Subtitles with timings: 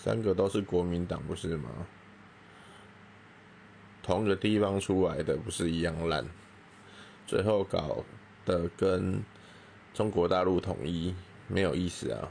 [0.00, 1.68] 三个都是国民党，不是吗？
[4.02, 6.24] 同个地方出来的，不是一样烂？
[7.26, 8.04] 最后搞
[8.46, 9.22] 的跟
[9.92, 11.14] 中国大陆统一
[11.48, 12.30] 没有意思啊！